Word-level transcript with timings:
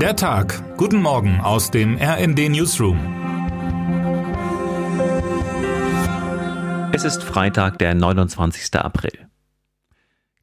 Der 0.00 0.14
Tag. 0.14 0.76
Guten 0.76 1.00
Morgen 1.00 1.40
aus 1.40 1.70
dem 1.70 1.96
RND 1.96 2.50
Newsroom. 2.50 2.98
Es 6.92 7.02
ist 7.02 7.22
Freitag, 7.22 7.78
der 7.78 7.94
29. 7.94 8.74
April. 8.74 9.26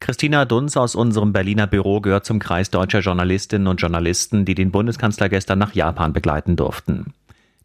Christina 0.00 0.44
Dunz 0.44 0.76
aus 0.76 0.96
unserem 0.96 1.32
Berliner 1.32 1.68
Büro 1.68 2.00
gehört 2.00 2.24
zum 2.24 2.40
Kreis 2.40 2.70
deutscher 2.70 2.98
Journalistinnen 2.98 3.68
und 3.68 3.80
Journalisten, 3.80 4.44
die 4.44 4.56
den 4.56 4.72
Bundeskanzler 4.72 5.28
gestern 5.28 5.60
nach 5.60 5.72
Japan 5.72 6.12
begleiten 6.12 6.56
durften. 6.56 7.14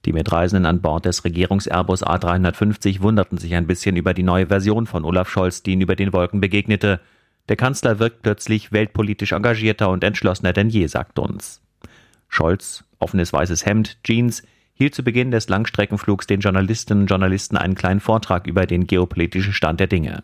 Die 0.05 0.13
Mitreisenden 0.13 0.67
an 0.67 0.81
Bord 0.81 1.05
des 1.05 1.25
Regierungs-Airbus 1.25 2.05
A350 2.05 3.01
wunderten 3.01 3.39
sich 3.39 3.55
ein 3.55 3.65
bisschen 3.65 3.95
über 3.95 4.13
die 4.13 4.21
neue 4.21 4.45
Version 4.45 4.85
von 4.85 5.03
Olaf 5.03 5.27
Scholz, 5.27 5.63
die 5.63 5.71
ihnen 5.71 5.81
über 5.81 5.95
den 5.95 6.13
Wolken 6.13 6.39
begegnete. 6.39 6.99
Der 7.47 7.55
Kanzler 7.55 7.97
wirkt 7.97 8.21
plötzlich 8.21 8.71
weltpolitisch 8.71 9.31
engagierter 9.31 9.89
und 9.89 10.03
entschlossener 10.03 10.53
denn 10.53 10.69
je, 10.69 10.85
sagt 10.85 11.17
uns. 11.17 11.63
Scholz, 12.30 12.86
offenes 12.99 13.34
weißes 13.34 13.66
Hemd, 13.66 13.98
Jeans, 14.03 14.44
hielt 14.73 14.95
zu 14.95 15.03
Beginn 15.03 15.31
des 15.31 15.49
Langstreckenflugs 15.49 16.26
den 16.26 16.40
Journalistinnen 16.40 17.03
und 17.03 17.09
Journalisten 17.09 17.58
einen 17.58 17.76
kleinen 17.76 17.99
Vortrag 17.99 18.48
über 18.48 18.66
den 18.66 18.88
geopolitischen 18.88 19.52
Stand 19.52 19.81
der 19.81 19.88
Dinge. 19.88 20.23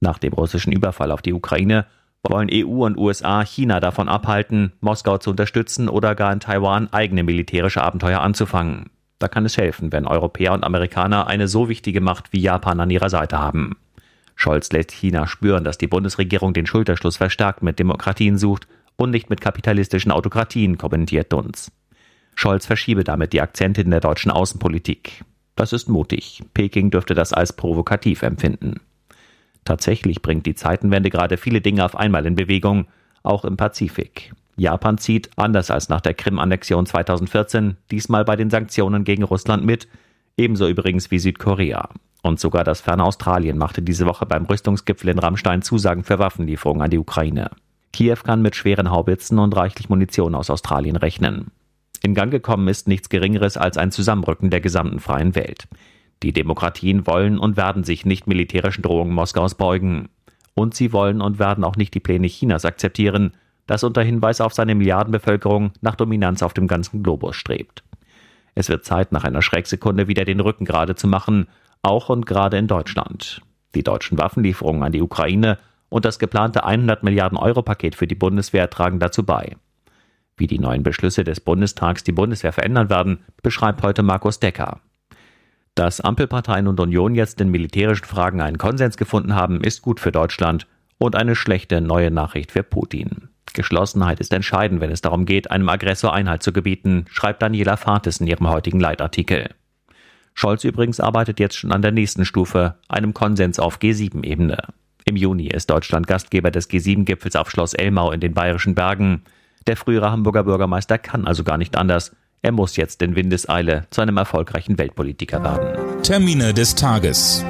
Nach 0.00 0.18
dem 0.18 0.32
russischen 0.32 0.72
Überfall 0.72 1.12
auf 1.12 1.22
die 1.22 1.34
Ukraine 1.34 1.86
wollen 2.22 2.50
EU 2.52 2.84
und 2.84 2.98
USA 2.98 3.42
China 3.44 3.80
davon 3.80 4.08
abhalten, 4.08 4.72
Moskau 4.80 5.18
zu 5.18 5.30
unterstützen 5.30 5.88
oder 5.88 6.14
gar 6.14 6.32
in 6.32 6.40
Taiwan 6.40 6.92
eigene 6.92 7.22
militärische 7.22 7.82
Abenteuer 7.82 8.20
anzufangen. 8.20 8.90
Da 9.18 9.28
kann 9.28 9.44
es 9.44 9.56
helfen, 9.56 9.92
wenn 9.92 10.06
Europäer 10.06 10.52
und 10.52 10.64
Amerikaner 10.64 11.26
eine 11.26 11.46
so 11.46 11.68
wichtige 11.68 12.00
Macht 12.00 12.32
wie 12.32 12.40
Japan 12.40 12.80
an 12.80 12.90
ihrer 12.90 13.10
Seite 13.10 13.38
haben. 13.38 13.76
Scholz 14.34 14.72
lässt 14.72 14.92
China 14.92 15.26
spüren, 15.26 15.64
dass 15.64 15.76
die 15.76 15.86
Bundesregierung 15.86 16.54
den 16.54 16.66
Schulterschluss 16.66 17.18
verstärkt 17.18 17.62
mit 17.62 17.78
Demokratien 17.78 18.38
sucht 18.38 18.66
und 19.00 19.10
nicht 19.10 19.30
mit 19.30 19.40
kapitalistischen 19.40 20.12
Autokratien, 20.12 20.78
kommentiert 20.78 21.32
Dunz. 21.32 21.72
Scholz 22.34 22.66
verschiebe 22.66 23.02
damit 23.02 23.32
die 23.32 23.40
Akzente 23.40 23.80
in 23.80 23.90
der 23.90 24.00
deutschen 24.00 24.30
Außenpolitik. 24.30 25.24
Das 25.56 25.72
ist 25.72 25.88
mutig. 25.88 26.42
Peking 26.54 26.90
dürfte 26.90 27.14
das 27.14 27.32
als 27.32 27.52
provokativ 27.52 28.22
empfinden. 28.22 28.80
Tatsächlich 29.64 30.22
bringt 30.22 30.46
die 30.46 30.54
Zeitenwende 30.54 31.10
gerade 31.10 31.36
viele 31.36 31.60
Dinge 31.60 31.84
auf 31.84 31.96
einmal 31.96 32.26
in 32.26 32.34
Bewegung, 32.34 32.86
auch 33.22 33.44
im 33.44 33.56
Pazifik. 33.56 34.32
Japan 34.56 34.98
zieht, 34.98 35.30
anders 35.36 35.70
als 35.70 35.88
nach 35.88 36.00
der 36.00 36.14
Krim-Annexion 36.14 36.86
2014, 36.86 37.76
diesmal 37.90 38.24
bei 38.24 38.36
den 38.36 38.50
Sanktionen 38.50 39.04
gegen 39.04 39.22
Russland 39.22 39.64
mit, 39.64 39.88
ebenso 40.36 40.68
übrigens 40.68 41.10
wie 41.10 41.18
Südkorea. 41.18 41.88
Und 42.22 42.40
sogar 42.40 42.64
das 42.64 42.82
ferne 42.82 43.04
Australien 43.04 43.56
machte 43.56 43.80
diese 43.80 44.06
Woche 44.06 44.26
beim 44.26 44.44
Rüstungsgipfel 44.44 45.08
in 45.08 45.18
Rammstein 45.18 45.62
Zusagen 45.62 46.04
für 46.04 46.18
Waffenlieferungen 46.18 46.82
an 46.82 46.90
die 46.90 46.98
Ukraine. 46.98 47.50
Kiew 47.92 48.18
kann 48.24 48.42
mit 48.42 48.56
schweren 48.56 48.90
Haubitzen 48.90 49.38
und 49.38 49.56
reichlich 49.56 49.88
Munition 49.88 50.34
aus 50.34 50.50
Australien 50.50 50.96
rechnen. 50.96 51.50
In 52.02 52.14
Gang 52.14 52.30
gekommen 52.30 52.68
ist 52.68 52.88
nichts 52.88 53.08
Geringeres 53.08 53.56
als 53.56 53.76
ein 53.76 53.90
Zusammenrücken 53.90 54.50
der 54.50 54.60
gesamten 54.60 55.00
freien 55.00 55.34
Welt. 55.34 55.68
Die 56.22 56.32
Demokratien 56.32 57.06
wollen 57.06 57.38
und 57.38 57.56
werden 57.56 57.84
sich 57.84 58.04
nicht 58.04 58.26
militärischen 58.26 58.82
Drohungen 58.82 59.14
Moskaus 59.14 59.54
beugen. 59.54 60.08
Und 60.54 60.74
sie 60.74 60.92
wollen 60.92 61.20
und 61.20 61.38
werden 61.38 61.64
auch 61.64 61.76
nicht 61.76 61.94
die 61.94 62.00
Pläne 62.00 62.26
Chinas 62.26 62.64
akzeptieren, 62.64 63.32
das 63.66 63.84
unter 63.84 64.02
Hinweis 64.02 64.40
auf 64.40 64.52
seine 64.52 64.74
Milliardenbevölkerung 64.74 65.72
nach 65.80 65.94
Dominanz 65.94 66.42
auf 66.42 66.54
dem 66.54 66.66
ganzen 66.66 67.02
Globus 67.02 67.36
strebt. 67.36 67.84
Es 68.54 68.68
wird 68.68 68.84
Zeit, 68.84 69.12
nach 69.12 69.24
einer 69.24 69.42
Schrecksekunde 69.42 70.08
wieder 70.08 70.24
den 70.24 70.40
Rücken 70.40 70.64
gerade 70.64 70.96
zu 70.96 71.06
machen, 71.06 71.46
auch 71.82 72.08
und 72.08 72.26
gerade 72.26 72.58
in 72.58 72.66
Deutschland. 72.66 73.42
Die 73.74 73.84
deutschen 73.84 74.18
Waffenlieferungen 74.18 74.82
an 74.82 74.92
die 74.92 75.02
Ukraine 75.02 75.58
und 75.90 76.06
das 76.06 76.18
geplante 76.18 76.64
100 76.64 77.02
Milliarden 77.02 77.36
Euro 77.36 77.62
Paket 77.62 77.94
für 77.94 78.06
die 78.06 78.14
Bundeswehr 78.14 78.70
tragen 78.70 78.98
dazu 78.98 79.24
bei. 79.24 79.56
Wie 80.38 80.46
die 80.46 80.58
neuen 80.58 80.82
Beschlüsse 80.82 81.22
des 81.22 81.40
Bundestags 81.40 82.02
die 82.02 82.12
Bundeswehr 82.12 82.52
verändern 82.52 82.88
werden, 82.88 83.18
beschreibt 83.42 83.82
heute 83.82 84.02
Markus 84.02 84.40
Decker. 84.40 84.80
Dass 85.74 86.00
Ampelparteien 86.00 86.66
und 86.66 86.80
Union 86.80 87.14
jetzt 87.14 87.40
in 87.40 87.50
militärischen 87.50 88.06
Fragen 88.06 88.40
einen 88.40 88.56
Konsens 88.56 88.96
gefunden 88.96 89.34
haben, 89.34 89.62
ist 89.62 89.82
gut 89.82 90.00
für 90.00 90.12
Deutschland 90.12 90.66
und 90.96 91.14
eine 91.14 91.36
schlechte 91.36 91.80
neue 91.80 92.10
Nachricht 92.10 92.52
für 92.52 92.62
Putin. 92.62 93.28
Geschlossenheit 93.52 94.20
ist 94.20 94.32
entscheidend, 94.32 94.80
wenn 94.80 94.90
es 94.90 95.00
darum 95.00 95.26
geht, 95.26 95.50
einem 95.50 95.68
Aggressor 95.68 96.12
Einhalt 96.14 96.42
zu 96.42 96.52
gebieten, 96.52 97.06
schreibt 97.10 97.42
Daniela 97.42 97.76
Fates 97.76 98.18
in 98.20 98.26
ihrem 98.26 98.48
heutigen 98.48 98.80
Leitartikel. 98.80 99.50
Scholz 100.34 100.64
übrigens 100.64 101.00
arbeitet 101.00 101.40
jetzt 101.40 101.56
schon 101.56 101.72
an 101.72 101.82
der 101.82 101.92
nächsten 101.92 102.24
Stufe, 102.24 102.76
einem 102.88 103.12
Konsens 103.12 103.58
auf 103.58 103.78
G7-Ebene. 103.78 104.58
Im 105.10 105.16
Juni 105.16 105.48
ist 105.48 105.68
Deutschland 105.68 106.06
Gastgeber 106.06 106.52
des 106.52 106.70
G7-Gipfels 106.70 107.34
auf 107.34 107.50
Schloss 107.50 107.74
Elmau 107.74 108.12
in 108.12 108.20
den 108.20 108.32
Bayerischen 108.32 108.76
Bergen. 108.76 109.22
Der 109.66 109.76
frühere 109.76 110.12
Hamburger 110.12 110.44
Bürgermeister 110.44 110.98
kann 110.98 111.26
also 111.26 111.42
gar 111.42 111.58
nicht 111.58 111.76
anders. 111.76 112.14
Er 112.42 112.52
muss 112.52 112.76
jetzt 112.76 113.02
in 113.02 113.16
Windeseile 113.16 113.88
zu 113.90 114.02
einem 114.02 114.18
erfolgreichen 114.18 114.78
Weltpolitiker 114.78 115.42
werden. 115.42 116.02
Termine 116.04 116.54
des 116.54 116.76
Tages. 116.76 117.44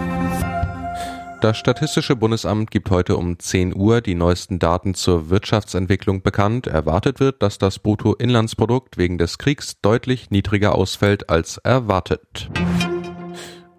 Das 1.43 1.59
Statistische 1.59 2.16
Bundesamt 2.16 2.71
gibt 2.71 2.91
heute 2.91 3.19
um 3.19 3.38
10 3.38 3.77
Uhr 3.77 4.00
die 4.00 4.15
neuesten 4.15 4.59
Daten 4.59 4.94
zur 4.94 5.28
Wirtschaftsentwicklung 5.28 6.22
bekannt. 6.22 6.66
Erwartet 6.66 7.21
wird, 7.21 7.42
dass 7.42 7.59
das 7.59 7.78
Bruttoinlandsprodukt 7.78 8.97
wegen 8.97 9.19
des 9.19 9.37
Kriegs 9.37 9.82
deutlich 9.82 10.31
niedriger 10.31 10.75
ausfällt 10.75 11.28
als 11.28 11.59
erwartet. 11.59 12.48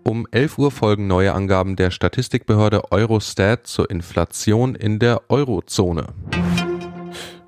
Um 0.04 0.28
11 0.32 0.58
Uhr 0.58 0.72
folgen 0.72 1.08
neue 1.08 1.34
Angaben 1.34 1.76
der 1.76 1.92
Statistikbehörde 1.92 2.92
Eurostat 2.92 3.68
zur 3.68 3.90
Inflation 3.90 4.74
in 4.76 4.98
der 4.98 5.30
Eurozone. 5.30 6.08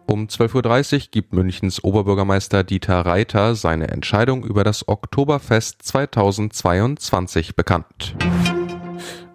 Um 0.05 0.27
12.30 0.27 0.93
Uhr 0.93 1.07
gibt 1.11 1.33
Münchens 1.33 1.83
Oberbürgermeister 1.83 2.63
Dieter 2.63 3.01
Reiter 3.05 3.55
seine 3.55 3.87
Entscheidung 3.87 4.45
über 4.45 4.63
das 4.63 4.87
Oktoberfest 4.87 5.81
2022 5.81 7.55
bekannt. 7.55 8.15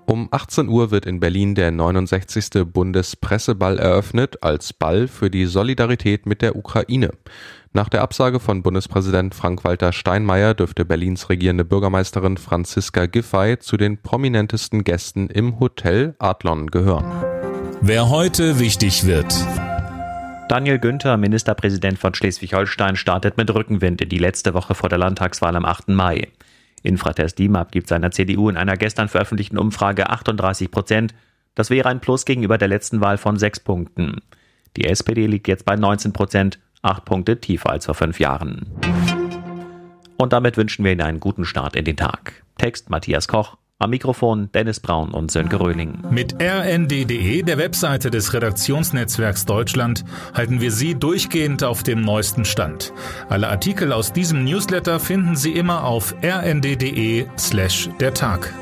Um 0.06 0.28
18 0.30 0.68
Uhr 0.68 0.90
wird 0.90 1.04
in 1.04 1.20
Berlin 1.20 1.54
der 1.54 1.70
69. 1.70 2.64
Bundespresseball 2.72 3.78
eröffnet 3.78 4.42
als 4.42 4.72
Ball 4.72 5.08
für 5.08 5.28
die 5.28 5.46
Solidarität 5.46 6.24
mit 6.24 6.40
der 6.40 6.56
Ukraine. 6.56 7.10
Nach 7.72 7.90
der 7.90 8.00
Absage 8.00 8.40
von 8.40 8.62
Bundespräsident 8.62 9.34
Frank-Walter 9.34 9.92
Steinmeier 9.92 10.54
dürfte 10.54 10.86
Berlins 10.86 11.28
regierende 11.28 11.66
Bürgermeisterin 11.66 12.38
Franziska 12.38 13.06
Giffey 13.06 13.58
zu 13.58 13.76
den 13.76 14.00
prominentesten 14.00 14.84
Gästen 14.84 15.28
im 15.28 15.60
Hotel 15.60 16.14
Adlon 16.18 16.68
gehören. 16.68 17.04
Wer 17.82 18.08
heute 18.08 18.58
wichtig 18.58 19.04
wird. 19.04 19.34
Daniel 20.48 20.78
Günther, 20.78 21.18
Ministerpräsident 21.18 21.98
von 21.98 22.14
Schleswig-Holstein, 22.14 22.96
startet 22.96 23.36
mit 23.36 23.54
Rückenwind 23.54 24.00
in 24.00 24.08
die 24.08 24.18
letzte 24.18 24.54
Woche 24.54 24.74
vor 24.74 24.88
der 24.88 24.98
Landtagswahl 24.98 25.54
am 25.54 25.66
8. 25.66 25.88
Mai. 25.88 26.28
Infratest 26.82 27.38
DIMAP 27.38 27.70
gibt 27.70 27.88
seiner 27.88 28.10
CDU 28.10 28.48
in 28.48 28.56
einer 28.56 28.78
gestern 28.78 29.08
veröffentlichten 29.08 29.58
Umfrage 29.58 30.08
38 30.08 30.70
Prozent. 30.70 31.14
Das 31.54 31.68
wäre 31.68 31.90
ein 31.90 32.00
Plus 32.00 32.24
gegenüber 32.24 32.56
der 32.56 32.68
letzten 32.68 33.02
Wahl 33.02 33.18
von 33.18 33.36
sechs 33.36 33.60
Punkten. 33.60 34.22
Die 34.76 34.86
SPD 34.86 35.26
liegt 35.26 35.48
jetzt 35.48 35.66
bei 35.66 35.76
19 35.76 36.14
Prozent, 36.14 36.58
acht 36.82 37.04
Punkte 37.04 37.40
tiefer 37.40 37.70
als 37.70 37.86
vor 37.86 37.94
fünf 37.94 38.20
Jahren. 38.20 38.66
Und 40.16 40.32
damit 40.32 40.56
wünschen 40.56 40.84
wir 40.84 40.92
Ihnen 40.92 41.02
einen 41.02 41.20
guten 41.20 41.44
Start 41.44 41.76
in 41.76 41.84
den 41.84 41.96
Tag. 41.96 42.44
Text 42.58 42.90
Matthias 42.90 43.28
Koch, 43.28 43.56
am 43.78 43.90
Mikrofon 43.90 44.50
Dennis 44.52 44.80
Braun 44.80 45.12
und 45.12 45.30
Sönke 45.30 45.60
Röhling. 45.60 45.98
Mit 46.10 46.42
rnd.de, 46.42 47.42
der 47.42 47.58
Webseite 47.58 48.10
des 48.10 48.34
Redaktionsnetzwerks 48.34 49.46
Deutschland, 49.46 50.04
halten 50.34 50.60
wir 50.60 50.72
Sie 50.72 50.96
durchgehend 50.96 51.62
auf 51.62 51.84
dem 51.84 52.00
neuesten 52.00 52.44
Stand. 52.44 52.92
Alle 53.28 53.48
Artikel 53.48 53.92
aus 53.92 54.12
diesem 54.12 54.44
Newsletter 54.44 54.98
finden 54.98 55.36
Sie 55.36 55.52
immer 55.52 55.84
auf 55.84 56.14
rnd.de 56.22 57.26
slash 57.38 57.88
der 58.00 58.14
Tag. 58.14 58.52